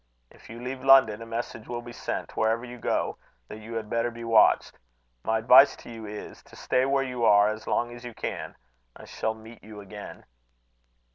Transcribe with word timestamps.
If 0.31 0.49
you 0.49 0.59
leave 0.59 0.83
London, 0.83 1.21
a 1.21 1.27
message 1.27 1.67
will 1.67 1.83
be 1.83 1.91
sent, 1.93 2.35
wherever 2.35 2.65
you 2.65 2.79
go, 2.79 3.19
that 3.47 3.59
you 3.59 3.75
had 3.75 3.87
better 3.87 4.09
be 4.09 4.23
watched. 4.23 4.79
My 5.23 5.37
advice 5.37 5.75
to 5.75 5.91
you 5.91 6.07
is, 6.07 6.41
to 6.41 6.55
stay 6.55 6.85
where 6.87 7.03
you 7.03 7.23
are 7.23 7.49
as 7.49 7.67
long 7.67 7.93
as 7.95 8.03
you 8.03 8.15
can. 8.15 8.55
I 8.95 9.05
shall 9.05 9.35
meet 9.35 9.63
you 9.63 9.79
again." 9.79 10.25